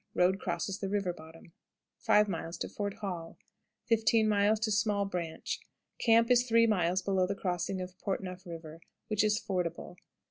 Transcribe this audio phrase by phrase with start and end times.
[0.15, 1.53] Road crosses the river bottom.
[1.99, 2.27] 5.
[2.75, 3.37] Fort Hall.
[3.85, 4.55] 15.
[4.63, 5.59] Small Branch.
[5.99, 8.79] Camp is three miles below the crossing of Port Neuf River,
[9.09, 9.97] which is fordable.